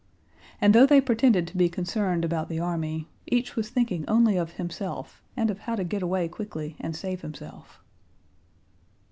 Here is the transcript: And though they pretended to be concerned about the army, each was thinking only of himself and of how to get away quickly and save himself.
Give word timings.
And 0.59 0.73
though 0.73 0.87
they 0.87 0.99
pretended 0.99 1.45
to 1.45 1.57
be 1.57 1.69
concerned 1.69 2.25
about 2.25 2.49
the 2.49 2.57
army, 2.59 3.07
each 3.27 3.55
was 3.55 3.69
thinking 3.69 4.03
only 4.07 4.35
of 4.35 4.53
himself 4.53 5.21
and 5.37 5.51
of 5.51 5.59
how 5.59 5.75
to 5.75 5.83
get 5.83 6.01
away 6.01 6.27
quickly 6.27 6.75
and 6.79 6.95
save 6.95 7.21
himself. 7.21 7.79